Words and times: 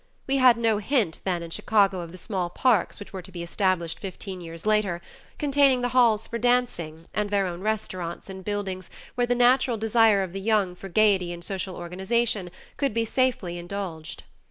We 0.25 0.37
had 0.37 0.57
no 0.57 0.79
hint 0.79 1.19
then 1.25 1.43
in 1.43 1.51
Chicago 1.51 2.01
of 2.01 2.11
the 2.11 2.17
small 2.17 2.49
parks 2.49 2.99
which 2.99 3.13
were 3.13 3.21
to 3.21 3.31
be 3.31 3.43
established 3.43 3.99
fifteen 3.99 4.41
years 4.41 4.65
later, 4.65 4.99
containing 5.37 5.81
the 5.81 5.89
halls 5.89 6.25
for 6.25 6.39
dancing 6.39 7.05
and 7.13 7.29
their 7.29 7.45
own 7.45 7.61
restaurants 7.61 8.27
in 8.27 8.41
buildings 8.41 8.89
where 9.13 9.27
the 9.27 9.35
natural 9.35 9.77
desire 9.77 10.23
of 10.23 10.33
the 10.33 10.41
young 10.41 10.73
for 10.73 10.89
gayety 10.89 11.31
and 11.31 11.45
social 11.45 11.75
organization, 11.75 12.49
could 12.77 12.95
be 12.95 13.05
safely 13.05 13.59
indulged. 13.59 14.23